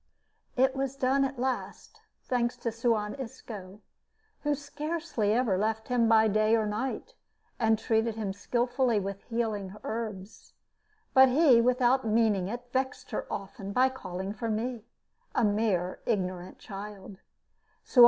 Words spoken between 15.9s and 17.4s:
ignorant child.